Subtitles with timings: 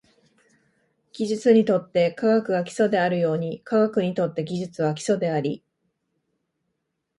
[1.13, 5.63] 技術にとって科学が基礎であるように、科学にとって技術は基礎であり、